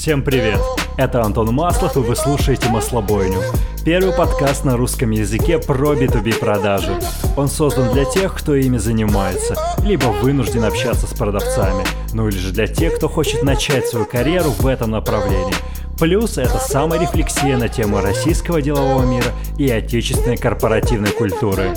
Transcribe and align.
Всем 0.00 0.22
привет! 0.22 0.58
Это 0.96 1.20
Антон 1.20 1.52
Маслов, 1.52 1.94
и 1.94 2.00
вы 2.00 2.16
слушаете 2.16 2.70
«Маслобойню». 2.70 3.36
Первый 3.84 4.14
подкаст 4.14 4.64
на 4.64 4.78
русском 4.78 5.10
языке 5.10 5.58
про 5.58 5.92
B2B 5.92 6.38
продажи. 6.38 6.98
Он 7.36 7.48
создан 7.48 7.92
для 7.92 8.06
тех, 8.06 8.34
кто 8.34 8.54
ими 8.54 8.78
занимается, 8.78 9.56
либо 9.84 10.06
вынужден 10.06 10.64
общаться 10.64 11.06
с 11.06 11.12
продавцами, 11.12 11.84
ну 12.14 12.28
или 12.28 12.38
же 12.38 12.50
для 12.50 12.66
тех, 12.66 12.96
кто 12.96 13.10
хочет 13.10 13.42
начать 13.42 13.88
свою 13.88 14.06
карьеру 14.06 14.52
в 14.52 14.66
этом 14.66 14.92
направлении. 14.92 15.54
Плюс 15.98 16.38
это 16.38 16.56
саморефлексия 16.56 17.58
на 17.58 17.68
тему 17.68 18.00
российского 18.00 18.62
делового 18.62 19.04
мира 19.04 19.32
и 19.58 19.68
отечественной 19.68 20.38
корпоративной 20.38 21.10
культуры. 21.10 21.74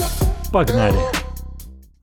Погнали! 0.49 1.22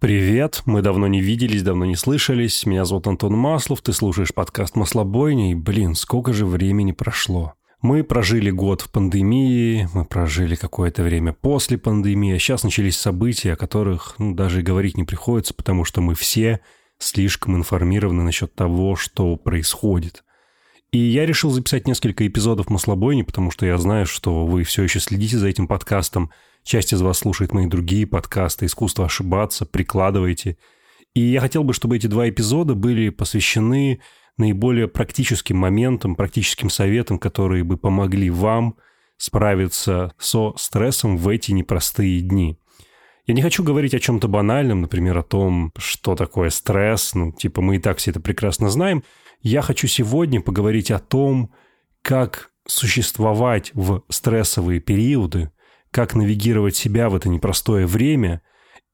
Привет, 0.01 0.63
мы 0.65 0.81
давно 0.81 1.09
не 1.09 1.21
виделись, 1.21 1.63
давно 1.63 1.85
не 1.85 1.95
слышались. 1.95 2.65
Меня 2.65 2.87
зовут 2.87 3.07
Антон 3.07 3.35
Маслов, 3.35 3.83
ты 3.83 3.93
слушаешь 3.93 4.33
подкаст 4.33 4.75
«Маслобойня», 4.75 5.53
и, 5.53 5.55
блин, 5.55 5.95
сколько 5.95 6.33
же 6.33 6.47
времени 6.47 6.93
прошло. 6.93 7.53
Мы 7.83 8.03
прожили 8.03 8.51
год 8.51 8.81
в 8.81 8.91
пандемии, 8.91 9.91
мы 9.93 10.07
прожили 10.07 10.55
какое-то 10.55 11.03
время 11.03 11.35
после 11.35 11.77
пандемии, 11.77 12.35
а 12.35 12.39
сейчас 12.39 12.65
начались 12.65 12.97
события, 12.97 13.53
о 13.53 13.57
которых 13.57 14.15
ну, 14.17 14.35
даже 14.35 14.61
и 14.61 14.63
говорить 14.63 14.97
не 14.97 15.05
приходится, 15.05 15.53
потому 15.53 15.85
что 15.85 16.01
мы 16.01 16.15
все 16.15 16.61
слишком 16.99 17.57
информированы 17.57 18.23
насчет 18.23 18.55
того, 18.55 18.97
что 18.97 19.37
происходит. 19.37 20.25
И 20.93 20.99
я 20.99 21.27
решил 21.27 21.51
записать 21.51 21.87
несколько 21.87 22.27
эпизодов 22.27 22.71
«Маслобойни», 22.71 23.21
потому 23.21 23.51
что 23.51 23.67
я 23.67 23.77
знаю, 23.77 24.07
что 24.07 24.47
вы 24.47 24.65
все 24.65 24.83
еще 24.83 24.99
следите 24.99 25.37
за 25.37 25.49
этим 25.49 25.69
подкастом– 25.69 26.31
Часть 26.63 26.93
из 26.93 27.01
вас 27.01 27.19
слушает 27.19 27.53
мои 27.53 27.67
другие 27.67 28.07
подкасты 28.07 28.67
«Искусство 28.67 29.07
ошибаться», 29.07 29.67
«Прикладывайте». 29.67 30.57
И 31.15 31.21
я 31.21 31.41
хотел 31.41 31.65
бы, 31.65 31.73
чтобы 31.73 31.97
эти 31.97 32.07
два 32.07 32.29
эпизода 32.29 32.75
были 32.75 33.09
посвящены 33.09 34.01
наиболее 34.37 34.89
практическим 34.89 35.57
моментам, 35.57 36.15
практическим 36.15 36.71
советам, 36.71 37.19
которые 37.19 37.65
бы 37.65 37.77
помогли 37.77 38.31
вам 38.31 38.77
справиться 39.17 40.15
со 40.19 40.55
стрессом 40.57 41.17
в 41.17 41.29
эти 41.29 41.53
непростые 41.53 42.21
дни. 42.21 42.59
Я 43.27 43.35
не 43.35 43.43
хочу 43.43 43.63
говорить 43.63 43.95
о 43.95 44.01
чем-то 44.01 44.29
банальном, 44.29 44.81
например, 44.81 45.19
о 45.19 45.23
том, 45.23 45.73
что 45.77 46.17
такое 46.17 46.51
стресс, 46.51 47.15
ну, 47.15 47.33
типа 47.33 47.61
мы 47.61 47.77
и 47.77 47.79
так 47.79 47.99
все 47.99 48.11
это 48.11 48.21
прекрасно 48.21 48.71
знаем. 48.71 49.05
Я 49.43 49.63
хочу 49.63 49.87
сегодня 49.89 50.41
поговорить 50.41 50.91
о 50.91 50.99
том, 50.99 51.53
как 52.03 52.51
существовать 52.67 53.73
в 53.75 54.03
стрессовые 54.09 54.81
периоды, 54.81 55.51
как 55.91 56.15
навигировать 56.15 56.77
себя 56.77 57.09
в 57.09 57.15
это 57.15 57.29
непростое 57.29 57.87
время 57.87 58.43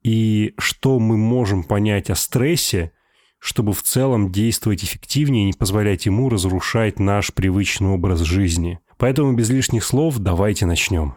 и 0.02 0.54
что 0.58 0.98
мы 0.98 1.16
можем 1.16 1.64
понять 1.64 2.10
о 2.10 2.14
стрессе, 2.14 2.92
чтобы 3.38 3.72
в 3.72 3.82
целом 3.82 4.32
действовать 4.32 4.84
эффективнее 4.84 5.44
и 5.44 5.46
не 5.46 5.52
позволять 5.52 6.06
ему 6.06 6.28
разрушать 6.28 6.98
наш 6.98 7.32
привычный 7.32 7.88
образ 7.88 8.20
жизни. 8.20 8.78
Поэтому 8.98 9.34
без 9.34 9.50
лишних 9.50 9.84
слов 9.84 10.18
давайте 10.18 10.64
начнем. 10.64 11.14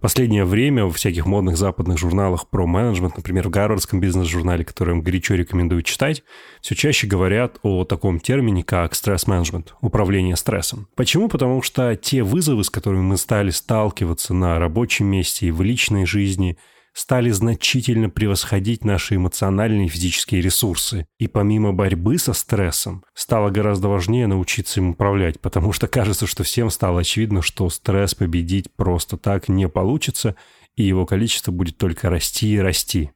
Последнее 0.00 0.46
время 0.46 0.86
в 0.86 0.94
всяких 0.94 1.26
модных 1.26 1.58
западных 1.58 1.98
журналах 1.98 2.48
про 2.48 2.66
менеджмент, 2.66 3.18
например, 3.18 3.48
в 3.48 3.50
Гарвардском 3.50 4.00
бизнес-журнале, 4.00 4.64
который 4.64 4.94
им 4.94 5.02
горячо 5.02 5.34
рекомендую 5.34 5.82
читать, 5.82 6.22
все 6.62 6.74
чаще 6.74 7.06
говорят 7.06 7.58
о 7.62 7.84
таком 7.84 8.18
термине, 8.18 8.64
как 8.64 8.94
стресс-менеджмент, 8.94 9.74
управление 9.82 10.36
стрессом. 10.36 10.88
Почему? 10.94 11.28
Потому 11.28 11.60
что 11.60 11.94
те 11.96 12.22
вызовы, 12.22 12.64
с 12.64 12.70
которыми 12.70 13.02
мы 13.02 13.18
стали 13.18 13.50
сталкиваться 13.50 14.32
на 14.32 14.58
рабочем 14.58 15.06
месте 15.06 15.48
и 15.48 15.50
в 15.50 15.60
личной 15.60 16.06
жизни– 16.06 16.56
стали 17.00 17.30
значительно 17.30 18.10
превосходить 18.10 18.84
наши 18.84 19.16
эмоциональные 19.16 19.86
и 19.86 19.88
физические 19.88 20.42
ресурсы. 20.42 21.06
И 21.18 21.28
помимо 21.28 21.72
борьбы 21.72 22.18
со 22.18 22.34
стрессом, 22.34 23.04
стало 23.14 23.48
гораздо 23.48 23.88
важнее 23.88 24.26
научиться 24.26 24.80
им 24.80 24.90
управлять, 24.90 25.40
потому 25.40 25.72
что 25.72 25.88
кажется, 25.88 26.26
что 26.26 26.44
всем 26.44 26.68
стало 26.68 27.00
очевидно, 27.00 27.40
что 27.40 27.70
стресс 27.70 28.14
победить 28.14 28.70
просто 28.76 29.16
так 29.16 29.48
не 29.48 29.66
получится, 29.66 30.36
и 30.76 30.82
его 30.82 31.06
количество 31.06 31.50
будет 31.50 31.78
только 31.78 32.10
расти 32.10 32.52
и 32.52 32.58
расти. 32.58 33.10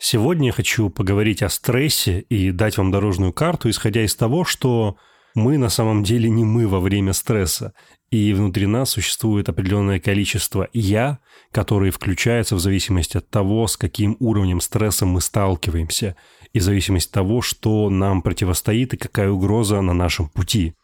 Сегодня 0.00 0.48
я 0.48 0.52
хочу 0.52 0.90
поговорить 0.90 1.44
о 1.44 1.48
стрессе 1.48 2.18
и 2.18 2.50
дать 2.50 2.76
вам 2.76 2.90
дорожную 2.90 3.32
карту, 3.32 3.70
исходя 3.70 4.04
из 4.04 4.16
того, 4.16 4.44
что 4.44 4.96
мы 5.38 5.56
на 5.56 5.70
самом 5.70 6.02
деле 6.02 6.28
не 6.28 6.44
мы 6.44 6.68
во 6.68 6.80
время 6.80 7.12
стресса, 7.12 7.72
и 8.10 8.32
внутри 8.32 8.66
нас 8.66 8.90
существует 8.90 9.48
определенное 9.48 10.00
количество 10.00 10.68
«я», 10.72 11.18
которые 11.52 11.92
включаются 11.92 12.56
в 12.56 12.60
зависимости 12.60 13.16
от 13.16 13.30
того, 13.30 13.66
с 13.66 13.76
каким 13.76 14.16
уровнем 14.20 14.60
стресса 14.60 15.06
мы 15.06 15.20
сталкиваемся, 15.20 16.16
и 16.52 16.58
в 16.58 16.62
зависимости 16.62 17.08
от 17.08 17.14
того, 17.14 17.40
что 17.42 17.88
нам 17.90 18.22
противостоит 18.22 18.94
и 18.94 18.96
какая 18.96 19.30
угроза 19.30 19.80
на 19.80 19.94
нашем 19.94 20.28
пути. 20.28 20.74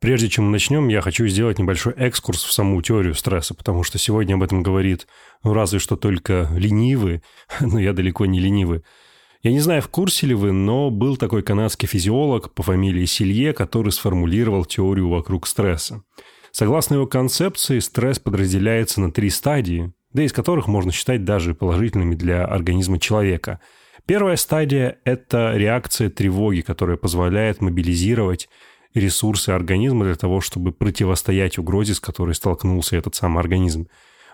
Прежде 0.00 0.28
чем 0.28 0.44
мы 0.44 0.50
начнем, 0.50 0.88
я 0.88 1.00
хочу 1.00 1.26
сделать 1.28 1.58
небольшой 1.58 1.94
экскурс 1.94 2.44
в 2.44 2.52
саму 2.52 2.82
теорию 2.82 3.14
стресса, 3.14 3.54
потому 3.54 3.84
что 3.84 3.96
сегодня 3.98 4.34
об 4.34 4.42
этом 4.42 4.62
говорит, 4.62 5.06
ну, 5.42 5.54
разве 5.54 5.78
что 5.78 5.96
только 5.96 6.50
ленивый, 6.54 7.22
но 7.60 7.78
я 7.78 7.92
далеко 7.92 8.26
не 8.26 8.38
ленивый. 8.38 8.82
Я 9.44 9.52
не 9.52 9.60
знаю, 9.60 9.82
в 9.82 9.88
курсе 9.88 10.26
ли 10.26 10.34
вы, 10.34 10.52
но 10.52 10.90
был 10.90 11.18
такой 11.18 11.42
канадский 11.42 11.86
физиолог 11.86 12.54
по 12.54 12.62
фамилии 12.62 13.04
Силье, 13.04 13.52
который 13.52 13.92
сформулировал 13.92 14.64
теорию 14.64 15.10
вокруг 15.10 15.46
стресса. 15.46 16.02
Согласно 16.50 16.94
его 16.94 17.06
концепции, 17.06 17.78
стресс 17.80 18.18
подразделяется 18.18 19.02
на 19.02 19.12
три 19.12 19.28
стадии, 19.28 19.92
да 20.14 20.22
из 20.22 20.32
которых 20.32 20.66
можно 20.66 20.92
считать 20.92 21.24
даже 21.24 21.54
положительными 21.54 22.14
для 22.14 22.46
организма 22.46 22.98
человека. 22.98 23.60
Первая 24.06 24.36
стадия– 24.36 24.96
это 25.04 25.52
реакция 25.54 26.08
тревоги, 26.08 26.62
которая 26.62 26.96
позволяет 26.96 27.60
мобилизировать 27.60 28.48
ресурсы 28.94 29.50
организма 29.50 30.06
для 30.06 30.14
того, 30.14 30.40
чтобы 30.40 30.72
противостоять 30.72 31.58
угрозе, 31.58 31.92
с 31.92 32.00
которой 32.00 32.34
столкнулся 32.34 32.96
этот 32.96 33.14
самый 33.14 33.40
организм. 33.40 33.88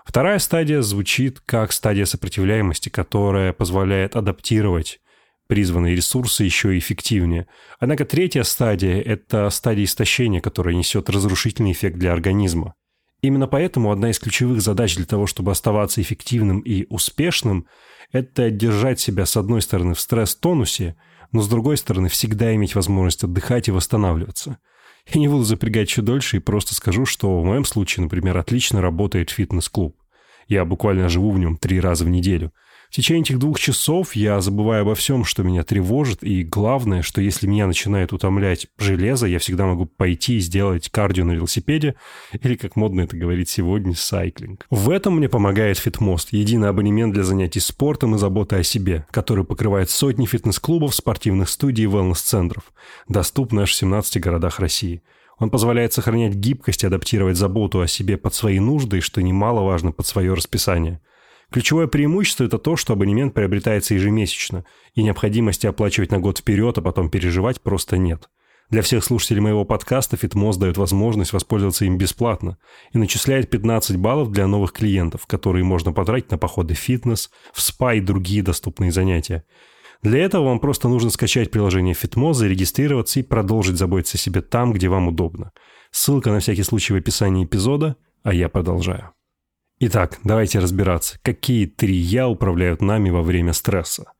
Вторая 0.05 0.39
стадия 0.39 0.81
звучит 0.81 1.39
как 1.41 1.71
стадия 1.71 2.05
сопротивляемости, 2.05 2.89
которая 2.89 3.53
позволяет 3.53 4.15
адаптировать 4.15 4.99
призванные 5.47 5.95
ресурсы 5.95 6.45
еще 6.45 6.77
эффективнее. 6.77 7.45
Однако 7.77 8.05
третья 8.05 8.43
стадия– 8.43 9.01
это 9.05 9.49
стадия 9.49 9.83
истощения, 9.83 10.39
которая 10.39 10.75
несет 10.75 11.09
разрушительный 11.09 11.73
эффект 11.73 11.97
для 11.97 12.13
организма. 12.13 12.73
Именно 13.21 13.47
поэтому 13.47 13.91
одна 13.91 14.11
из 14.11 14.19
ключевых 14.19 14.61
задач 14.61 14.95
для 14.95 15.05
того, 15.05 15.27
чтобы 15.27 15.51
оставаться 15.51 16.01
эффективным 16.01 16.61
и 16.61 16.85
успешным, 16.89 17.67
это 18.11 18.49
держать 18.49 18.99
себя 18.99 19.25
с 19.25 19.35
одной 19.35 19.61
стороны 19.61 19.93
в 19.93 19.99
стресс-тонусе, 19.99 20.95
но 21.31 21.41
с 21.41 21.49
другой 21.49 21.77
стороны 21.77 22.09
всегда 22.09 22.55
иметь 22.55 22.73
возможность 22.73 23.23
отдыхать 23.23 23.67
и 23.67 23.71
восстанавливаться. 23.71 24.57
Я 25.07 25.19
не 25.19 25.27
буду 25.27 25.43
запрягать 25.43 25.89
еще 25.89 26.01
дольше 26.01 26.37
и 26.37 26.41
просто 26.41 26.75
скажу, 26.75 27.05
что 27.05 27.41
в 27.41 27.45
моем 27.45 27.65
случае, 27.65 28.03
например, 28.03 28.37
отлично 28.37 28.81
работает 28.81 29.29
фитнес-клуб. 29.29 29.95
Я 30.47 30.65
буквально 30.65 31.09
живу 31.09 31.31
в 31.31 31.39
нем 31.39 31.57
три 31.57 31.79
раза 31.79 32.05
в 32.05 32.09
неделю– 32.09 32.51
в 32.91 32.93
течение 32.93 33.21
этих 33.21 33.39
двух 33.39 33.57
часов 33.57 34.17
я 34.17 34.41
забываю 34.41 34.81
обо 34.81 34.95
всем, 34.95 35.23
что 35.23 35.43
меня 35.43 35.63
тревожит, 35.63 36.23
и 36.23 36.43
главное, 36.43 37.03
что 37.03 37.21
если 37.21 37.47
меня 37.47 37.65
начинает 37.65 38.11
утомлять 38.11 38.67
железо, 38.77 39.27
я 39.27 39.39
всегда 39.39 39.65
могу 39.65 39.85
пойти 39.85 40.35
и 40.35 40.39
сделать 40.41 40.89
кардио 40.89 41.23
на 41.23 41.31
велосипеде, 41.31 41.95
или, 42.33 42.55
как 42.55 42.75
модно 42.75 42.99
это 42.99 43.15
говорить 43.15 43.47
сегодня, 43.47 43.95
сайклинг. 43.95 44.67
В 44.69 44.89
этом 44.89 45.15
мне 45.15 45.29
помогает 45.29 45.77
Фитмост, 45.77 46.33
единый 46.33 46.67
абонемент 46.67 47.13
для 47.13 47.23
занятий 47.23 47.61
спортом 47.61 48.15
и 48.15 48.17
заботы 48.17 48.57
о 48.57 48.63
себе, 48.63 49.05
который 49.09 49.45
покрывает 49.45 49.89
сотни 49.89 50.25
фитнес-клубов, 50.25 50.93
спортивных 50.93 51.47
студий 51.47 51.85
и 51.85 51.87
wellness-центров, 51.87 52.73
доступный 53.07 53.63
аж 53.63 53.71
в 53.71 53.75
17 53.75 54.19
городах 54.19 54.59
России. 54.59 55.01
Он 55.39 55.49
позволяет 55.49 55.93
сохранять 55.93 56.35
гибкость 56.35 56.83
и 56.83 56.87
адаптировать 56.87 57.37
заботу 57.37 57.79
о 57.79 57.87
себе 57.87 58.17
под 58.17 58.33
свои 58.33 58.59
нужды 58.59 58.99
что 58.99 59.21
немаловажно, 59.21 59.93
под 59.93 60.05
свое 60.05 60.33
расписание– 60.33 60.99
Ключевое 61.51 61.87
преимущество– 61.87 62.43
это 62.45 62.57
то, 62.57 62.77
что 62.77 62.93
абонемент 62.93 63.33
приобретается 63.33 63.93
ежемесячно, 63.93 64.63
и 64.95 65.03
необходимости 65.03 65.67
оплачивать 65.67 66.11
на 66.11 66.19
год 66.19 66.37
вперед, 66.37 66.77
а 66.77 66.81
потом 66.81 67.09
переживать 67.09 67.59
просто 67.59 67.97
нет. 67.97 68.29
Для 68.69 68.81
всех 68.81 69.03
слушателей 69.03 69.41
моего 69.41 69.65
подкаста 69.65 70.15
Fitmos 70.15 70.57
дает 70.57 70.77
возможность 70.77 71.33
воспользоваться 71.33 71.83
им 71.83 71.97
бесплатно 71.97 72.57
и 72.93 72.97
начисляет 72.97 73.49
15 73.49 73.97
баллов 73.97 74.31
для 74.31 74.47
новых 74.47 74.71
клиентов, 74.71 75.27
которые 75.27 75.65
можно 75.65 75.91
потратить 75.91 76.31
на 76.31 76.37
походы 76.37 76.73
в 76.73 76.77
фитнес, 76.77 77.29
в 77.53 77.61
спа 77.61 77.95
и 77.95 77.99
другие 77.99 78.43
доступные 78.43 78.93
занятия. 78.93 79.43
Для 80.01 80.23
этого 80.23 80.45
вам 80.45 80.61
просто 80.61 80.87
нужно 80.87 81.09
скачать 81.09 81.51
приложение 81.51 81.93
Fitmos, 81.93 82.35
зарегистрироваться 82.35 83.19
и 83.19 83.23
продолжить 83.23 83.77
заботиться 83.77 84.17
о 84.17 84.21
себе 84.21 84.41
там, 84.41 84.71
где 84.71 84.87
вам 84.87 85.09
удобно. 85.09 85.51
Ссылка 85.91 86.31
на 86.31 86.39
всякий 86.39 86.63
случай 86.63 86.93
в 86.93 86.95
описании 86.95 87.43
эпизода, 87.43 87.97
а 88.23 88.33
я 88.33 88.47
продолжаю. 88.47 89.11
Итак, 89.83 90.19
давайте 90.23 90.59
разбираться, 90.59 91.17
какие 91.23 91.65
три 91.65 91.95
«я» 91.95 92.29
управляют 92.29 92.83
нами 92.83 93.09
во 93.09 93.23
время 93.23 93.51
стресса. 93.51 94.11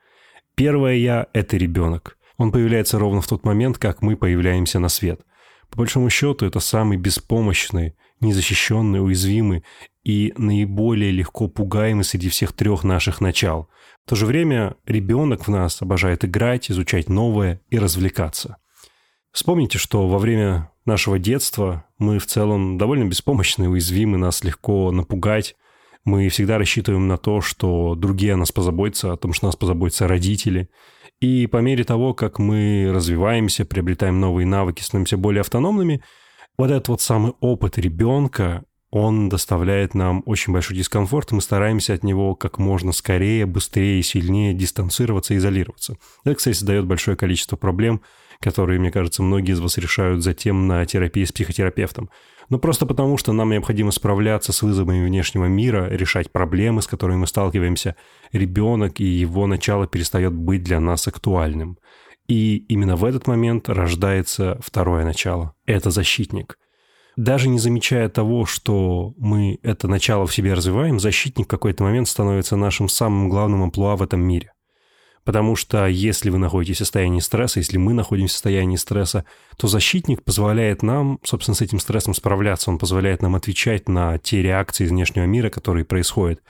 Первое 0.56 0.96
«я»— 0.96 1.28
это 1.34 1.56
ребенок. 1.56 2.18
Он 2.38 2.52
появляется 2.52 2.98
ровно 2.98 3.22
в 3.22 3.28
тот 3.28 3.46
момент, 3.46 3.78
как 3.78 4.02
мы 4.02 4.16
появляемся 4.16 4.80
на 4.80 4.90
свет. 4.90 5.22
По 5.70 5.78
большому 5.78 6.10
счету, 6.10 6.48
это 6.48 6.60
самый 6.60 6.98
беспомощный, 6.98 7.94
незащищенный, 8.22 9.06
уязвимый 9.06 9.64
и 10.04 10.34
наиболее 10.36 11.12
легко 11.12 11.48
пугаемый 11.48 12.06
среди 12.06 12.30
всех 12.30 12.54
трех 12.54 12.84
наших 12.84 13.22
начал. 13.22 13.70
В 14.08 14.10
то 14.10 14.16
же 14.16 14.26
время 14.26 14.78
ребенок 14.88 15.46
в 15.46 15.52
нас 15.52 15.80
обожает 15.84 16.26
играть, 16.26 16.72
изучать 16.72 17.08
новое 17.08 17.62
и 17.70 17.78
развлекаться. 17.78 18.58
Вспомните, 19.32 19.78
что 19.78 20.08
во 20.08 20.18
время 20.18 20.71
нашего 20.86 21.20
детства 21.20 21.86
мы 21.98 22.20
в 22.20 22.26
целом 22.26 22.78
довольно 22.78 23.06
беспомощны, 23.06 23.70
уязвимы, 23.70 24.18
нас 24.18 24.44
легко 24.44 24.92
напугать. 24.92 25.56
Мы 26.04 26.30
всегда 26.30 26.58
рассчитываем 26.58 27.08
на 27.08 27.18
то, 27.18 27.42
что 27.42 27.96
другие 27.96 28.34
о 28.34 28.38
нас 28.38 28.52
позаботятся, 28.52 29.14
о 29.14 29.18
том, 29.18 29.34
что 29.34 29.46
нас 29.46 29.56
позаботятся 29.56 30.08
родители. 30.08 30.70
И 31.20 31.46
по 31.46 31.58
мере 31.58 31.84
того, 31.84 32.16
как 32.16 32.40
мы 32.40 32.92
развиваемся, 32.92 33.66
приобретаем 33.66 34.20
новые 34.20 34.48
навыки, 34.48 34.82
становимся 34.82 35.18
более 35.18 35.42
автономными, 35.42 36.02
вот 36.58 36.72
этот 36.72 36.88
вот 36.88 37.02
самый 37.02 37.34
опыт 37.40 37.78
ребенка, 37.78 38.64
он 38.92 39.30
доставляет 39.30 39.96
нам 39.96 40.22
очень 40.26 40.52
большой 40.52 40.76
дискомфорт, 40.76 41.32
и 41.32 41.36
мы 41.36 41.42
стараемся 41.42 41.94
от 41.94 42.04
него 42.04 42.36
как 42.36 42.60
можно 42.60 42.92
скорее, 42.92 43.46
быстрее 43.46 44.00
и 44.00 44.04
сильнее 44.04 44.54
дистанцироваться, 44.54 45.36
изолироваться. 45.36 45.96
Это, 46.26 46.36
кстати, 46.36 46.64
дает 46.64 46.86
большое 46.86 47.16
количество 47.16 47.56
проблем, 47.56 48.02
которые, 48.42 48.80
мне 48.80 48.92
кажется, 48.92 49.24
многие 49.24 49.54
из 49.54 49.62
вас 49.62 49.78
решают 49.78 50.24
затем 50.24 50.68
на 50.68 50.86
терапии 50.86 51.24
с 51.24 51.32
психотерапевтом. 51.32 52.10
Но 52.50 52.60
просто 52.60 52.86
потому, 52.86 53.18
что 53.18 53.32
нам 53.32 53.52
необходимо 53.52 53.92
справляться 53.92 54.52
с 54.52 54.62
вызовами 54.62 55.06
внешнего 55.06 55.46
мира, 55.46 55.88
решать 55.90 56.30
проблемы, 56.30 56.82
с 56.82 56.88
которыми 56.88 57.20
мы 57.20 57.28
сталкиваемся, 57.28 57.96
ребенок 58.34 59.00
и 59.00 59.06
его 59.06 59.48
начало 59.48 59.88
перестает 59.88 60.34
быть 60.34 60.64
для 60.64 60.82
нас 60.82 61.08
актуальным. 61.08 61.78
И 62.28 62.58
именно 62.68 62.98
в 62.98 63.06
этот 63.06 63.26
момент 63.28 63.70
рождается 63.70 64.60
второе 64.62 65.06
начало. 65.06 65.54
Это 65.66 65.92
защитник. 65.92 66.58
Даже 67.18 67.50
не 67.50 67.60
замечая 67.60 68.08
того, 68.10 68.46
что 68.46 69.14
мы 69.18 69.60
это 69.64 69.88
начало 69.88 70.26
в 70.26 70.34
себе 70.34 70.54
развиваем, 70.54 71.00
защитник 71.00 71.46
в 71.46 71.50
какой-то 71.50 71.84
момент 71.84 72.08
становится 72.08 72.56
нашим 72.56 72.88
самым 72.88 73.30
главным 73.30 73.64
амплуа 73.64 73.96
в 73.96 74.04
этом 74.04 74.22
мире. 74.22 74.54
Потому 75.24 75.56
что 75.56 75.86
если 75.86 76.30
вы 76.32 76.40
находитесь 76.40 76.78
в 76.78 76.80
состоянии 76.80 77.20
стресса, 77.20 77.60
если 77.60 77.78
мы 77.78 77.94
находимся 77.94 78.32
в 78.32 78.36
состоянии 78.38 78.76
стресса, 78.76 79.26
то 79.56 79.68
защитник 79.68 80.24
позволяет 80.24 80.82
нам, 80.82 81.20
собственно, 81.24 81.54
с 81.54 81.62
этим 81.62 81.80
стрессом 81.80 82.16
справляться. 82.16 82.72
Он 82.72 82.80
позволяет 82.80 83.22
нам 83.22 83.36
отвечать 83.36 83.88
на 83.88 84.18
те 84.18 84.42
реакции 84.42 84.86
из 84.86 84.90
внешнего 84.90 85.26
мира, 85.26 85.50
которые 85.50 85.86
происходят. 85.86 86.42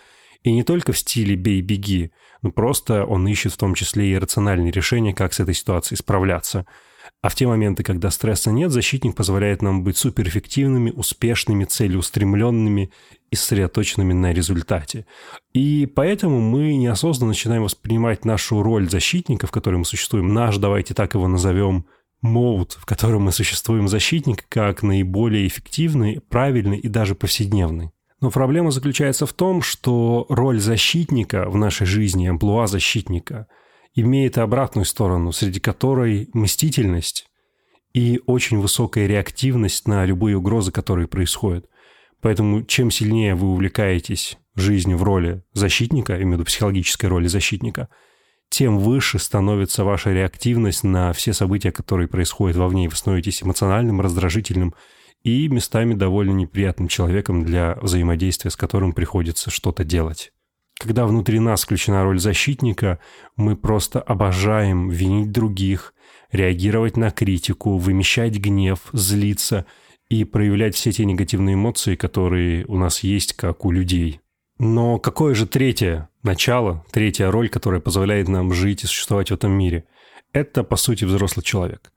И 0.44 0.52
не 0.52 0.64
только 0.64 0.92
в 0.92 0.98
стиле 0.98 1.36
«бей-беги», 1.36 2.12
но 2.42 2.52
просто 2.52 3.06
он 3.06 3.28
ищет 3.28 3.54
в 3.54 3.58
том 3.58 3.76
числе 3.76 4.12
и 4.12 4.18
рациональные 4.18 4.72
решения, 4.72 5.14
как 5.14 5.34
с 5.34 5.40
этой 5.40 5.54
ситуацией 5.54 5.98
справляться– 5.98 6.66
а 7.22 7.30
в 7.30 7.36
те 7.36 7.46
моменты, 7.46 7.84
когда 7.84 8.10
стресса 8.10 8.52
нет, 8.52 8.72
защитник 8.72 9.16
позволяет 9.16 9.62
нам 9.62 9.84
быть 9.84 9.98
суперэффективными, 9.98 10.90
успешными, 10.90 11.66
целеустремленными 11.66 12.92
и 13.30 13.36
сосредоточенными 13.36 14.14
на 14.14 14.34
результате. 14.34 15.06
И 15.54 15.86
поэтому 15.86 16.40
мы 16.40 16.76
неосознанно 16.76 17.30
начинаем 17.30 17.64
воспринимать 17.64 18.26
нашу 18.26 18.64
роль 18.64 18.90
защитника, 18.90 19.46
в 19.46 19.52
которой 19.52 19.76
мы 19.76 19.86
существуем, 19.86 20.34
наш, 20.34 20.58
давайте 20.58 20.96
так 20.96 21.14
его 21.14 21.28
назовем, 21.28 21.86
мод, 22.22 22.78
в 22.80 22.86
котором 22.86 23.24
мы 23.24 23.32
существуем 23.32 23.88
защитник, 23.88 24.46
как 24.50 24.82
наиболее 24.82 25.46
эффективный, 25.46 26.22
правильный 26.22 26.80
и 26.80 26.88
даже 26.88 27.14
повседневный. 27.14 27.92
Но 28.22 28.30
проблема 28.32 28.72
заключается 28.72 29.26
в 29.26 29.34
том, 29.34 29.62
что 29.62 30.26
роль 30.30 30.60
защитника 30.60 31.50
в 31.50 31.58
нашей 31.58 31.86
жизни, 31.86 32.28
амплуа 32.28 32.68
защитника– 32.68 33.48
имеет 33.94 34.38
обратную 34.38 34.86
сторону, 34.86 35.32
среди 35.32 35.60
которой 35.60 36.30
мстительность 36.34 37.28
и 37.94 38.22
очень 38.26 38.60
высокая 38.60 39.08
реактивность 39.08 39.88
на 39.88 40.06
любые 40.06 40.38
угрозы, 40.38 40.72
которые 40.72 41.08
происходят. 41.08 41.66
Поэтому 42.22 42.64
чем 42.64 42.92
сильнее 42.92 43.36
вы 43.36 43.48
увлекаетесь 43.48 44.38
жизнью 44.56 44.98
в 44.98 45.04
роли 45.04 45.44
защитника, 45.54 46.16
имею 46.16 46.30
в 46.30 46.34
виду 46.34 46.46
психологической 46.46 47.10
роли 47.10 47.28
защитника, 47.28 47.90
тем 48.50 48.80
выше 48.80 49.18
становится 49.18 49.84
ваша 49.84 50.12
реактивность 50.12 50.84
на 50.84 51.14
все 51.14 51.34
события, 51.34 51.72
которые 51.72 52.08
происходят 52.08 52.58
вовне, 52.58 52.86
и 52.86 52.88
вы 52.88 52.96
становитесь 52.96 53.44
эмоциональным, 53.44 54.02
раздражительным 54.02 54.76
и 55.24 55.48
местами 55.48 55.94
довольно 55.94 56.32
неприятным 56.32 56.88
человеком 56.88 57.44
для 57.44 57.78
взаимодействия, 57.82 58.52
с 58.52 58.56
которым 58.56 58.94
приходится 58.94 59.50
что-то 59.50 59.84
делать. 59.84 60.32
Когда 60.80 61.06
внутри 61.06 61.40
нас 61.40 61.64
включена 61.64 62.04
роль 62.04 62.20
защитника, 62.20 63.00
мы 63.36 63.56
просто 63.56 64.02
обожаем 64.02 64.90
винить 64.90 65.32
других, 65.32 65.94
реагировать 66.32 66.98
на 66.98 67.12
критику, 67.12 67.78
вымещать 67.78 68.38
гнев, 68.38 68.80
злиться 68.92 69.68
и 70.10 70.24
проявлять 70.24 70.76
все 70.76 70.92
те 70.92 71.06
негативные 71.06 71.54
эмоции, 71.54 71.96
которые 71.96 72.66
у 72.66 72.78
нас 72.78 73.02
есть, 73.04 73.34
как 73.34 73.64
у 73.64 73.72
людей. 73.72 74.22
Но 74.58 74.98
какое 74.98 75.36
же 75.36 75.46
третье 75.46 76.10
начало, 76.24 76.84
третья 76.92 77.30
роль, 77.30 77.50
которая 77.50 77.80
позволяет 77.80 78.28
нам 78.28 78.52
жить 78.52 78.84
и 78.84 78.88
существовать 78.88 79.30
в 79.30 79.34
этом 79.36 79.52
мире? 79.52 79.86
Это, 80.34 80.64
по 80.64 80.78
сути, 80.78 81.06
взрослый 81.06 81.44
человек. 81.44 81.92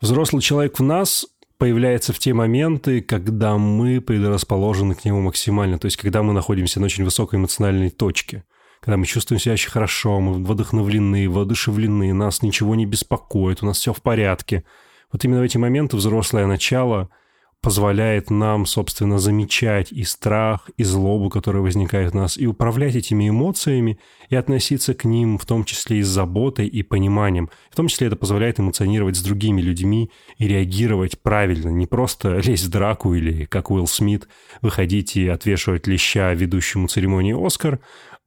Взрослый 0.00 0.42
человек 0.42 0.78
в 0.78 0.82
нас 0.82 1.26
появляется 1.58 2.12
в 2.12 2.18
те 2.18 2.34
моменты, 2.34 3.00
когда 3.00 3.56
мы 3.56 4.00
предрасположены 4.00 4.94
к 4.94 5.04
нему 5.04 5.20
максимально, 5.20 5.78
то 5.78 5.86
есть 5.86 5.96
когда 5.96 6.22
мы 6.22 6.32
находимся 6.32 6.80
на 6.80 6.86
очень 6.86 7.04
высокой 7.04 7.38
эмоциональной 7.38 7.90
точке, 7.90 8.44
когда 8.80 8.96
мы 8.96 9.06
чувствуем 9.06 9.40
себя 9.40 9.54
очень 9.54 9.70
хорошо, 9.70 10.20
мы 10.20 10.34
вдохновлены, 10.44 11.28
воодушевлены, 11.28 12.12
нас 12.12 12.42
ничего 12.42 12.74
не 12.74 12.86
беспокоит, 12.86 13.62
у 13.62 13.66
нас 13.66 13.78
все 13.78 13.92
в 13.92 14.02
порядке. 14.02 14.64
Вот 15.10 15.24
именно 15.24 15.40
в 15.40 15.44
эти 15.44 15.56
моменты 15.56 15.96
взрослое 15.96 16.46
начало– 16.46 17.08
позволяет 17.66 18.30
нам, 18.30 18.64
собственно, 18.64 19.18
замечать 19.18 19.90
и 19.90 20.04
страх, 20.04 20.70
и 20.76 20.84
злобу, 20.84 21.30
которая 21.30 21.64
возникает 21.64 22.12
в 22.12 22.14
нас, 22.14 22.38
и 22.38 22.46
управлять 22.46 22.94
этими 22.94 23.28
эмоциями, 23.28 23.98
и 24.28 24.36
относиться 24.36 24.94
к 24.94 25.04
ним 25.04 25.36
в 25.36 25.44
том 25.46 25.64
числе 25.64 25.98
и 25.98 26.02
с 26.02 26.06
заботой 26.06 26.68
и 26.68 26.84
пониманием. 26.84 27.50
В 27.72 27.74
том 27.74 27.88
числе 27.88 28.06
это 28.06 28.14
позволяет 28.14 28.60
эмоционировать 28.60 29.16
с 29.16 29.20
другими 29.20 29.60
людьми 29.60 30.12
и 30.38 30.46
реагировать 30.46 31.20
правильно, 31.20 31.70
не 31.70 31.88
просто 31.88 32.36
лезть 32.38 32.66
в 32.66 32.70
драку 32.70 33.14
или, 33.14 33.46
как 33.46 33.72
Уилл 33.72 33.88
Смит, 33.88 34.28
выходить 34.62 35.16
и 35.16 35.26
отвешивать 35.26 35.88
леща 35.88 36.32
ведущему 36.34 36.86
церемонии 36.86 37.34
«Оскар», 37.34 37.80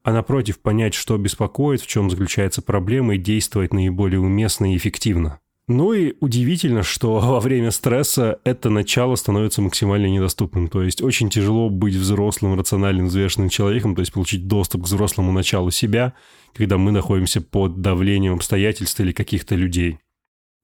а 0.03 0.12
напротив 0.12 0.59
понять, 0.59 0.95
что 0.95 1.18
беспокоит, 1.18 1.80
в 1.80 1.88
чем 1.88 2.09
заключается 2.09 2.62
проблема 2.62 3.15
и 3.15 3.18
действовать 3.18 3.71
наиболее 3.71 4.19
уместно 4.19 4.74
и 4.74 4.75
эффективно. 4.75 5.39
Ну 5.69 5.94
и 5.94 6.16
удивительно, 6.19 6.81
что 6.81 7.19
во 7.19 7.39
время 7.39 7.69
стресса 7.69 8.39
это 8.44 8.71
начало 8.71 9.16
становится 9.16 9.62
максимально 9.62 10.07
недоступным. 10.07 10.68
То 10.68 10.81
есть 10.81 11.01
очень 11.01 11.30
тяжело 11.30 11.69
быть 11.69 11.94
взрослым, 11.94 12.57
рациональным, 12.57 13.06
взвешенным 13.06 13.50
человеком, 13.50 13.95
то 13.95 14.01
есть 14.01 14.12
получить 14.12 14.48
доступ 14.48 14.81
к 14.81 14.86
взрослому 14.86 15.31
началу 15.31 15.69
себя, 15.69 16.13
когда 16.56 16.80
мы 16.80 16.92
находимся 16.92 17.39
под 17.39 17.81
давлением 17.81 18.33
обстоятельств 18.33 19.00
или 19.00 19.12
каких-то 19.12 19.54
людей. 19.54 20.00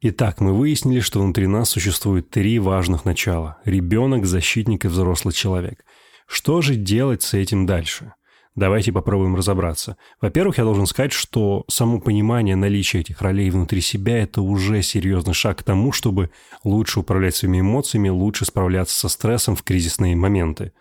Итак, 0.02 0.42
мы 0.42 0.54
выяснили, 0.54 1.00
что 1.02 1.22
внутри 1.22 1.46
нас 1.46 1.70
существует 1.70 2.32
три 2.32 2.58
важных 2.58 3.06
начала– 3.06 3.60
ребенок, 3.64 4.26
защитник 4.26 4.86
и 4.86 4.88
взрослый 4.88 5.34
человек. 5.34 5.86
Что 6.28 6.62
же 6.62 6.76
делать 6.76 7.22
с 7.22 7.36
этим 7.36 7.68
дальше? 7.68 8.14
Давайте 8.56 8.94
попробуем 8.94 9.36
разобраться. 9.36 9.98
Во-первых, 10.22 10.58
я 10.58 10.64
должен 10.64 10.86
сказать, 10.86 11.12
что 11.12 11.66
само 11.68 12.00
понимание 12.00 12.56
наличия 12.56 13.02
этих 13.02 13.22
ролей 13.22 13.50
внутри 13.50 13.82
себя– 13.82 14.18
это 14.24 14.42
уже 14.42 14.82
серьезный 14.82 15.34
шаг 15.34 15.60
к 15.60 15.64
тому, 15.64 15.92
чтобы 15.92 16.30
лучше 16.64 17.02
управлять 17.02 17.36
своими 17.36 17.60
эмоциями, 17.60 18.08
лучше 18.08 18.46
справляться 18.46 18.98
со 18.98 19.10
стрессом 19.10 19.58
в 19.58 19.64
кризисные 19.64 20.16
моменты. 20.16 20.72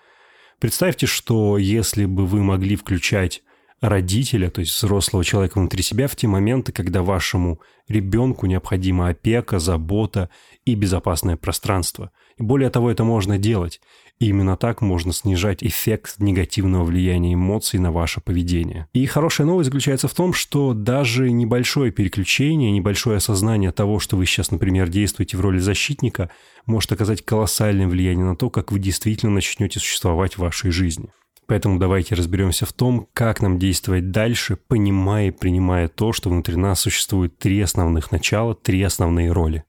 Представьте, 0.60 1.06
что 1.06 1.58
если 1.58 2.04
бы 2.04 2.26
вы 2.26 2.44
могли 2.44 2.76
включать 2.76 3.42
родителя, 3.80 4.50
то 4.50 4.60
есть 4.60 4.72
взрослого 4.76 5.24
человека 5.24 5.58
внутри 5.58 5.82
себя 5.82 6.06
в 6.06 6.16
те 6.16 6.26
моменты, 6.26 6.72
когда 6.72 7.02
вашему 7.02 7.60
ребенку 7.88 8.46
необходима 8.46 9.08
опека, 9.08 9.58
забота 9.58 10.30
и 10.64 10.74
безопасное 10.74 11.36
пространство. 11.36 12.10
И 12.38 12.42
более 12.42 12.70
того, 12.70 12.90
это 12.90 13.04
можно 13.04 13.36
делать. 13.36 13.80
И 14.20 14.28
именно 14.28 14.56
так 14.56 14.80
можно 14.80 15.12
снижать 15.12 15.62
эффект 15.62 16.16
негативного 16.18 16.84
влияния 16.84 17.34
эмоций 17.34 17.80
на 17.80 17.90
ваше 17.90 18.20
поведение. 18.20 18.86
И 18.92 19.06
хорошая 19.06 19.46
новость 19.46 19.66
заключается 19.66 20.08
в 20.08 20.14
том, 20.14 20.32
что 20.32 20.72
даже 20.72 21.30
небольшое 21.30 21.90
переключение, 21.90 22.70
небольшое 22.70 23.16
осознание 23.16 23.72
того, 23.72 23.98
что 23.98 24.16
вы 24.16 24.26
сейчас, 24.26 24.50
например, 24.50 24.88
действуете 24.88 25.36
в 25.36 25.40
роли 25.40 25.58
защитника, 25.58 26.30
может 26.66 26.92
оказать 26.92 27.24
колоссальное 27.24 27.88
влияние 27.88 28.24
на 28.24 28.36
то, 28.36 28.50
как 28.50 28.70
вы 28.70 28.78
действительно 28.78 29.32
начнете 29.32 29.80
существовать 29.80 30.34
в 30.34 30.38
вашей 30.38 30.70
жизни. 30.70 31.08
Поэтому 31.46 31.78
давайте 31.78 32.14
разберемся 32.14 32.64
в 32.64 32.72
том, 32.72 33.08
как 33.12 33.42
нам 33.42 33.58
действовать 33.58 34.10
дальше, 34.10 34.56
понимая 34.56 35.28
и 35.28 35.30
принимая 35.30 35.88
то, 35.88 36.12
что 36.12 36.30
внутри 36.30 36.56
нас 36.56 36.80
существует 36.80 37.38
три 37.38 37.60
основных 37.60 38.10
начала, 38.12 38.54
три 38.54 38.82
основные 38.82 39.30
роли. 39.30 39.64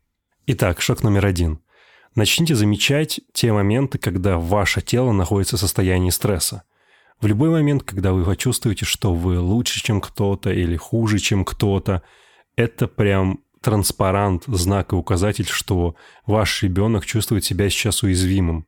Итак, 0.47 0.79
шаг 0.79 1.03
номер 1.03 1.25
один. 1.25 1.59
Начните 2.15 2.55
замечать 2.55 3.19
те 3.33 3.51
моменты, 3.51 3.97
когда 3.97 4.37
ваше 4.37 4.81
тело 4.81 5.11
находится 5.11 5.57
в 5.57 5.59
состоянии 5.59 6.11
стресса. 6.11 6.63
В 7.19 7.27
любой 7.27 7.49
момент, 7.49 7.83
когда 7.83 8.13
вы 8.13 8.23
почувствуете, 8.23 8.85
что 8.85 9.13
вы 9.13 9.37
лучше, 9.37 9.83
чем 9.83 9.99
кто-то 9.99 10.49
или 10.49 10.77
хуже, 10.77 11.19
чем 11.19 11.43
кто-то, 11.43 12.03
это 12.55 12.87
прям 12.87 13.41
транспарант, 13.61 14.43
знак 14.47 14.93
и 14.93 14.95
указатель, 14.95 15.47
что 15.47 15.95
ваш 16.25 16.63
ребенок 16.63 17.05
чувствует 17.05 17.43
себя 17.43 17.69
сейчас 17.69 18.01
уязвимым. 18.01 18.65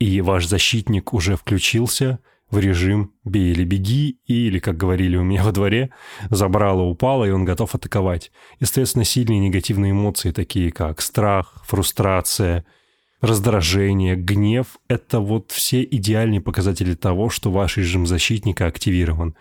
И 0.00 0.20
ваш 0.20 0.46
защитник 0.46 1.14
уже 1.14 1.36
включился 1.36 2.18
в 2.50 2.58
режим 2.58 3.12
«бей 3.24 3.52
или 3.52 3.62
беги», 3.62 4.18
или, 4.26 4.58
как 4.58 4.76
говорили 4.76 5.16
у 5.16 5.22
меня 5.22 5.44
во 5.44 5.52
дворе, 5.52 5.90
забрало, 6.30 6.82
упало, 6.82 7.24
и 7.24 7.30
он 7.30 7.44
готов 7.44 7.72
атаковать. 7.76 8.32
Естественно, 8.58 9.04
сильные 9.04 9.38
негативные 9.38 9.92
эмоции, 9.92 10.32
такие 10.32 10.72
как 10.72 11.00
страх, 11.00 11.62
фрустрация– 11.64 12.64
раздражение, 13.20 14.16
гнев— 14.16 14.78
это 14.88 15.20
вот 15.20 15.52
все 15.52 15.82
идеальные 15.82 16.40
показатели 16.40 16.94
того, 16.94 17.30
что 17.30 17.50
ваш 17.50 17.76
режим 17.76 18.06
защитника 18.06 18.66
активирован. 18.66 19.34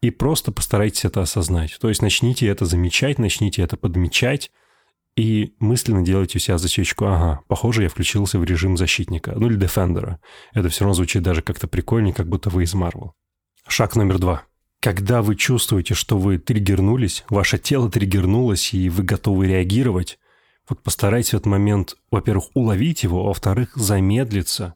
И 0.00 0.10
просто 0.10 0.52
постарайтесь 0.52 1.04
это 1.04 1.22
осознать. 1.22 1.76
То 1.80 1.88
есть 1.88 2.02
начните 2.02 2.46
это 2.46 2.64
замечать, 2.64 3.18
начните 3.18 3.62
это 3.62 3.76
подмечать, 3.76 4.50
и 5.16 5.54
мысленно 5.60 6.04
делайте 6.04 6.38
у 6.38 6.40
себя 6.40 6.58
засечку, 6.58 7.06
ага, 7.06 7.40
похоже, 7.46 7.84
я 7.84 7.88
включился 7.88 8.38
в 8.38 8.44
режим 8.44 8.76
защитника, 8.76 9.32
ну 9.36 9.46
или 9.46 9.56
дефендера. 9.56 10.20
Это 10.52 10.68
все 10.68 10.84
равно 10.84 10.94
звучит 10.94 11.22
даже 11.22 11.40
как-то 11.40 11.68
прикольнее, 11.68 12.12
как 12.12 12.28
будто 12.28 12.50
вы 12.50 12.64
из 12.64 12.74
Марвел. 12.74 13.14
Шаг 13.68 13.94
номер 13.94 14.18
два. 14.18 14.42
Когда 14.80 15.22
вы 15.22 15.36
чувствуете, 15.36 15.94
что 15.94 16.18
вы 16.18 16.38
триггернулись, 16.38 17.24
ваше 17.30 17.58
тело 17.58 17.90
триггернулось, 17.90 18.74
и 18.74 18.90
вы 18.90 19.04
готовы 19.04 19.46
реагировать, 19.46 20.18
вот 20.68 20.82
постарайтесь 20.82 21.30
в 21.30 21.34
этот 21.34 21.46
момент, 21.46 21.96
во-первых, 22.10 22.46
уловить 22.54 23.02
его, 23.02 23.20
а 23.20 23.28
во-вторых, 23.28 23.76
замедлиться, 23.76 24.74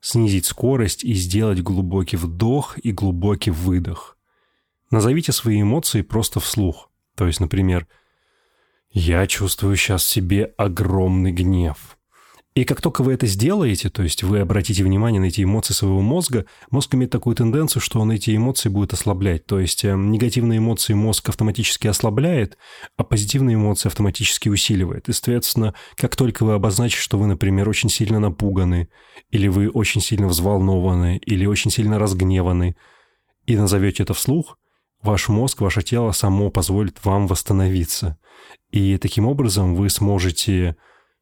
снизить 0.00 0.46
скорость 0.46 1.04
и 1.04 1.12
сделать 1.14 1.62
глубокий 1.62 2.16
вдох 2.16 2.78
и 2.78 2.92
глубокий 2.92 3.50
выдох. 3.50 4.16
Назовите 4.90 5.32
свои 5.32 5.62
эмоции 5.62 6.02
просто 6.02 6.40
вслух. 6.40 6.90
То 7.16 7.26
есть, 7.26 7.40
например, 7.40 7.86
«Я 8.90 9.26
чувствую 9.26 9.76
сейчас 9.76 10.04
в 10.04 10.08
себе 10.08 10.54
огромный 10.56 11.32
гнев». 11.32 11.95
И 12.56 12.64
как 12.64 12.80
только 12.80 13.02
вы 13.02 13.12
это 13.12 13.26
сделаете, 13.26 13.90
то 13.90 14.02
есть 14.02 14.22
вы 14.22 14.38
обратите 14.38 14.82
внимание 14.82 15.20
на 15.20 15.26
эти 15.26 15.42
эмоции 15.42 15.74
своего 15.74 16.00
мозга, 16.00 16.46
мозг 16.70 16.94
имеет 16.94 17.10
такую 17.10 17.36
тенденцию, 17.36 17.82
что 17.82 18.00
он 18.00 18.10
эти 18.10 18.34
эмоции 18.34 18.70
будет 18.70 18.94
ослаблять. 18.94 19.44
То 19.44 19.60
есть 19.60 19.84
э, 19.84 19.94
негативные 19.94 20.56
эмоции 20.56 20.94
мозг 20.94 21.28
автоматически 21.28 21.86
ослабляет, 21.86 22.56
а 22.96 23.04
позитивные 23.04 23.56
эмоции 23.56 23.88
автоматически 23.88 24.48
усиливает. 24.48 25.06
И, 25.10 25.12
соответственно, 25.12 25.74
как 25.96 26.16
только 26.16 26.46
вы 26.46 26.54
обозначите, 26.54 27.02
что 27.02 27.18
вы, 27.18 27.26
например, 27.26 27.68
очень 27.68 27.90
сильно 27.90 28.20
напуганы, 28.20 28.88
или 29.30 29.48
вы 29.48 29.68
очень 29.68 30.00
сильно 30.00 30.26
взволнованы, 30.26 31.18
или 31.18 31.44
очень 31.44 31.70
сильно 31.70 31.98
разгневаны, 31.98 32.74
и 33.44 33.54
назовете 33.54 34.04
это 34.04 34.14
вслух, 34.14 34.56
ваш 35.02 35.28
мозг, 35.28 35.60
ваше 35.60 35.82
тело 35.82 36.12
само 36.12 36.48
позволит 36.50 37.04
вам 37.04 37.26
восстановиться. 37.26 38.16
И 38.70 38.96
таким 38.96 39.26
образом 39.26 39.74
вы 39.74 39.90
сможете 39.90 40.76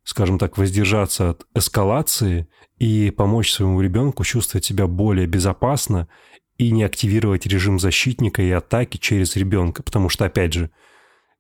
скажем 0.05 0.39
так, 0.39 0.59
воздержаться 0.59 1.31
от 1.31 1.47
эскалации 1.55 2.49
и 2.79 3.11
помочь 3.11 3.53
своему 3.53 3.81
ребенку 3.81 4.25
чувствовать 4.25 4.65
себя 4.65 4.87
более 4.87 5.27
безопасно 5.27 6.09
и 6.59 6.71
не 6.71 6.85
активировать 6.85 7.47
режим 7.47 7.79
защитника 7.79 8.43
и 8.43 8.51
атаки 8.51 8.99
через 8.99 9.35
ребенка. 9.37 9.83
Потому 9.83 10.09
что, 10.09 10.25
опять 10.25 10.53
же, 10.53 10.71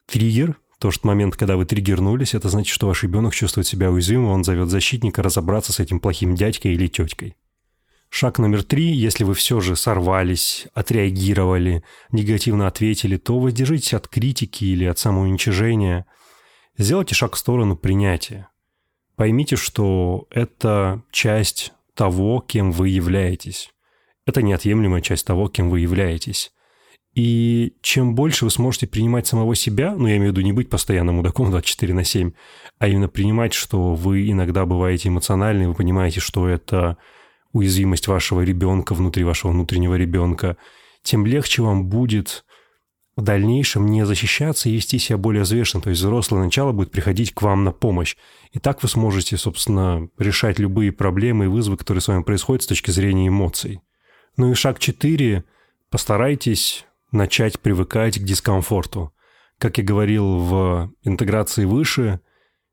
триггер, 0.06 0.58
то, 0.78 0.90
что 0.90 1.06
момент, 1.06 1.36
когда 1.36 1.56
вы 1.56 1.66
триггернулись, 1.66 2.34
это 2.34 2.48
значит, 2.48 2.74
что 2.74 2.88
ваш 2.88 3.04
ребенок 3.04 3.34
чувствует 3.34 3.66
себя 3.66 3.90
уязвимым, 3.90 4.30
он 4.30 4.44
зовет 4.44 4.68
защитника 4.68 5.22
разобраться 5.22 5.72
с 5.72 5.80
этим 5.80 6.00
плохим 6.00 6.34
дядькой 6.34 6.74
или 6.74 6.88
теткой. 6.88 7.36
Шаг 8.08 8.38
номер 8.38 8.62
три. 8.62 8.92
Если 8.92 9.24
вы 9.24 9.34
все 9.34 9.60
же 9.60 9.76
сорвались, 9.76 10.68
отреагировали, 10.72 11.82
негативно 12.12 12.68
ответили, 12.68 13.16
то 13.16 13.40
воздержитесь 13.40 13.94
от 13.94 14.08
критики 14.08 14.64
или 14.64 14.84
от 14.84 14.98
самоуничижения. 14.98 16.06
Сделайте 16.78 17.14
шаг 17.14 17.34
в 17.34 17.38
сторону 17.38 17.76
принятия. 17.76 18.48
Поймите, 19.16 19.56
что 19.56 20.26
это 20.30 21.02
часть 21.10 21.72
того, 21.94 22.40
кем 22.40 22.72
вы 22.72 22.88
являетесь. 22.88 23.70
Это 24.26 24.42
неотъемлемая 24.42 25.02
часть 25.02 25.26
того, 25.26 25.48
кем 25.48 25.70
вы 25.70 25.80
являетесь. 25.80 26.52
И 27.14 27.74
чем 27.80 28.16
больше 28.16 28.44
вы 28.44 28.50
сможете 28.50 28.88
принимать 28.88 29.26
самого 29.26 29.54
себя, 29.54 29.94
ну, 29.96 30.08
я 30.08 30.16
имею 30.16 30.32
в 30.32 30.36
виду 30.36 30.40
не 30.44 30.52
быть 30.52 30.68
постоянным 30.68 31.16
мудаком 31.16 31.50
24 31.50 31.94
на 31.94 32.04
7, 32.04 32.32
а 32.78 32.88
именно 32.88 33.08
принимать, 33.08 33.54
что 33.54 33.94
вы 33.94 34.30
иногда 34.30 34.66
бываете 34.66 35.08
эмоциональны, 35.08 35.68
вы 35.68 35.74
понимаете, 35.74 36.20
что 36.20 36.48
это 36.48 36.96
уязвимость 37.52 38.08
вашего 38.08 38.40
ребенка 38.40 38.94
внутри 38.94 39.22
вашего 39.22 39.52
внутреннего 39.52 39.94
ребенка, 39.94 40.56
тем 41.02 41.24
легче 41.24 41.62
вам 41.62 41.86
будет 41.86 42.44
в 43.16 43.22
дальнейшем 43.22 43.86
не 43.86 44.04
защищаться 44.04 44.68
и 44.68 44.72
вести 44.72 44.98
себя 44.98 45.18
более 45.18 45.42
взвешенно. 45.42 45.82
То 45.82 45.90
есть 45.90 46.02
взрослое 46.02 46.44
начало 46.44 46.72
будет 46.72 46.90
приходить 46.90 47.32
к 47.32 47.42
вам 47.42 47.64
на 47.64 47.72
помощь. 47.72 48.16
И 48.52 48.58
так 48.58 48.82
вы 48.82 48.88
сможете, 48.88 49.36
собственно, 49.36 50.08
решать 50.18 50.58
любые 50.58 50.92
проблемы 50.92 51.44
и 51.44 51.48
вызовы, 51.48 51.76
которые 51.76 52.02
с 52.02 52.08
вами 52.08 52.22
происходят 52.22 52.62
с 52.62 52.66
точки 52.66 52.90
зрения 52.90 53.28
эмоций. 53.28 53.80
Ну 54.36 54.50
и 54.50 54.54
шаг 54.54 54.78
4. 54.80 55.44
Постарайтесь 55.90 56.86
начать 57.12 57.60
привыкать 57.60 58.18
к 58.18 58.24
дискомфорту. 58.24 59.12
Как 59.58 59.78
я 59.78 59.84
говорил 59.84 60.38
в 60.38 60.92
интеграции 61.04 61.64
выше, 61.64 62.20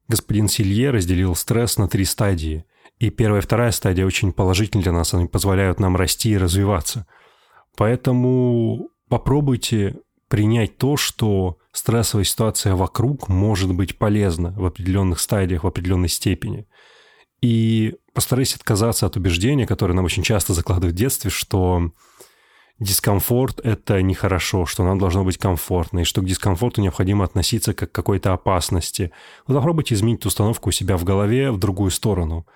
господин 0.08 0.48
Силье 0.48 0.90
разделил 0.90 1.36
стресс 1.36 1.78
на 1.78 1.88
три 1.88 2.04
стадии. 2.06 2.66
И 2.98 3.10
первая 3.12 3.42
и 3.42 3.44
вторая 3.44 3.72
стадия 3.72 4.06
очень 4.06 4.32
положительны 4.32 4.84
для 4.84 4.92
нас, 4.92 5.14
они 5.14 5.28
позволяют 5.28 5.80
нам 5.80 5.96
расти 5.96 6.32
и 6.32 6.38
развиваться. 6.38 7.06
Поэтому 7.78 8.90
попробуйте 9.08 9.98
принять 10.32 10.78
то, 10.78 10.96
что 10.96 11.58
стрессовая 11.74 12.24
ситуация 12.24 12.74
вокруг 12.74 13.28
может 13.28 13.74
быть 13.74 13.98
полезна 13.98 14.54
в 14.56 14.66
определенных 14.66 15.20
стадиях, 15.20 15.66
в 15.66 15.68
определенной 15.68 16.08
степени. 16.08 16.66
И 17.42 17.96
постарайся 18.14 18.56
отказаться 18.56 19.06
от 19.06 19.18
убеждения, 19.18 19.68
которое 19.68 19.94
нам 19.94 20.06
очень 20.06 20.24
часто 20.24 20.54
закладывают 20.54 20.96
в 20.96 20.98
детстве, 20.98 21.30
что 21.30 21.92
дискомфорт– 22.80 23.60
это 23.66 24.02
нехорошо, 24.02 24.66
что 24.66 24.86
нам 24.86 24.98
должно 25.00 25.26
быть 25.26 25.38
комфортно, 25.38 26.00
и 26.00 26.06
что 26.06 26.22
к 26.22 26.26
дискомфорту 26.26 26.80
необходимо 26.80 27.26
относиться 27.26 27.74
как 27.74 27.92
к 27.92 27.96
какой-то 27.96 28.32
опасности. 28.32 29.12
Вы 29.48 29.56
попробуйте 29.56 29.96
изменить 29.96 30.26
установку 30.26 30.70
у 30.70 30.72
себя 30.72 30.96
в 30.96 31.04
голове 31.04 31.52
в 31.52 31.58
другую 31.58 31.92
сторону– 31.92 32.48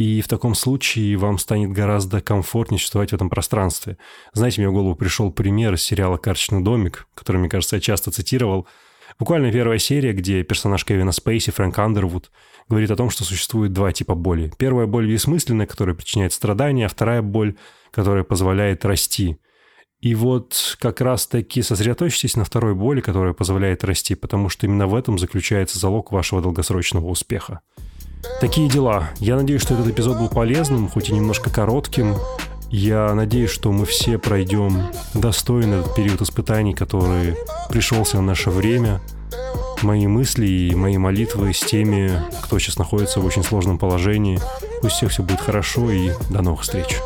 и 0.00 0.22
в 0.22 0.28
таком 0.28 0.54
случае 0.54 1.18
вам 1.18 1.36
станет 1.36 1.72
гораздо 1.72 2.22
комфортнее 2.22 2.78
существовать 2.78 3.10
в 3.10 3.12
этом 3.12 3.28
пространстве. 3.28 3.98
Знаете, 4.32 4.62
мне 4.62 4.70
в 4.70 4.72
голову 4.72 4.94
пришел 4.94 5.30
пример 5.30 5.74
из 5.74 5.82
сериала 5.82 6.16
«Карточный 6.16 6.62
домик», 6.62 7.06
который, 7.14 7.36
мне 7.36 7.50
кажется, 7.50 7.76
я 7.76 7.82
часто 7.82 8.10
цитировал. 8.10 8.66
Буквально 9.18 9.52
первая 9.52 9.76
серия, 9.76 10.14
где 10.14 10.42
персонаж 10.42 10.86
Кевина 10.86 11.12
Спейси, 11.12 11.50
Фрэнк 11.50 11.78
Андервуд, 11.78 12.30
говорит 12.66 12.90
о 12.90 12.96
том, 12.96 13.10
что 13.10 13.24
существует 13.24 13.74
два 13.74 13.92
типа 13.92 14.14
боли. 14.14 14.50
Первая 14.56 14.86
боль 14.86 15.06
бессмысленная, 15.06 15.66
которая 15.66 15.94
причиняет 15.94 16.32
страдания, 16.32 16.86
а 16.86 16.88
вторая 16.88 17.20
боль, 17.20 17.56
которая 17.90 18.24
позволяет 18.24 18.86
расти. 18.86 19.36
И 20.00 20.14
вот 20.14 20.78
как 20.80 21.02
раз-таки 21.02 21.60
сосредоточьтесь 21.60 22.36
на 22.36 22.46
второй 22.46 22.74
боли, 22.74 23.02
которая 23.02 23.34
позволяет 23.34 23.84
расти, 23.84 24.14
потому 24.14 24.48
что 24.48 24.64
именно 24.64 24.86
в 24.86 24.94
этом 24.94 25.18
заключается 25.18 25.78
залог 25.78 26.10
вашего 26.10 26.40
долгосрочного 26.40 27.06
успеха. 27.06 27.60
Такие 28.40 28.68
дела. 28.68 29.10
Я 29.18 29.36
надеюсь, 29.36 29.62
что 29.62 29.74
этот 29.74 29.88
эпизод 29.88 30.18
был 30.18 30.28
полезным, 30.28 30.88
хоть 30.88 31.10
и 31.10 31.12
немножко 31.12 31.50
коротким. 31.50 32.16
Я 32.70 33.12
надеюсь, 33.14 33.50
что 33.50 33.72
мы 33.72 33.84
все 33.84 34.18
пройдем 34.18 34.82
достойно 35.12 35.76
этот 35.76 35.94
период 35.94 36.20
испытаний, 36.22 36.72
который 36.72 37.36
пришелся 37.68 38.18
в 38.18 38.22
наше 38.22 38.50
время. 38.50 39.00
Мои 39.82 40.06
мысли 40.06 40.46
и 40.46 40.74
мои 40.74 40.98
молитвы 40.98 41.52
с 41.52 41.60
теми, 41.60 42.12
кто 42.42 42.58
сейчас 42.58 42.78
находится 42.78 43.20
в 43.20 43.24
очень 43.24 43.42
сложном 43.42 43.78
положении. 43.78 44.38
Пусть 44.82 44.96
всех 44.96 45.10
все 45.10 45.22
будет 45.22 45.40
хорошо 45.40 45.90
и 45.90 46.10
до 46.28 46.42
новых 46.42 46.62
встреч. 46.62 47.00